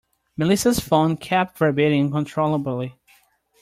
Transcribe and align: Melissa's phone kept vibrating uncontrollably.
Melissa's 0.35 0.79
phone 0.79 1.15
kept 1.15 1.59
vibrating 1.59 2.05
uncontrollably. 2.05 2.95